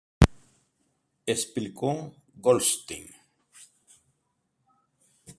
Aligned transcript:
Explico 1.35 1.89
Goldstein. 2.45 3.07